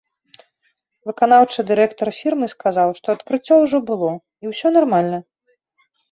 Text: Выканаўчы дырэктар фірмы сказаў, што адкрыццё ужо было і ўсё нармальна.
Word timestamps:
Выканаўчы 1.09 1.59
дырэктар 1.71 2.09
фірмы 2.19 2.47
сказаў, 2.53 2.89
што 2.99 3.07
адкрыццё 3.17 3.55
ужо 3.65 3.77
было 3.91 4.09
і 4.47 4.55
ўсё 4.55 4.67
нармальна. 4.79 5.17